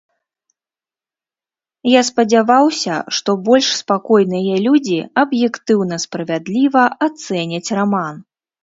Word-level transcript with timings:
Я 1.89 2.01
спадзяваўся, 2.09 2.95
што 3.19 3.29
больш 3.51 3.67
спакойныя 3.83 4.55
людзі 4.67 4.99
аб'ектыўна, 5.27 5.95
справядліва 6.09 6.83
ацэняць 7.09 7.67
раман. 7.81 8.15